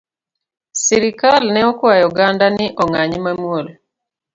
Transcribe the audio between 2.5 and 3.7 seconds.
ni ong’any mamuol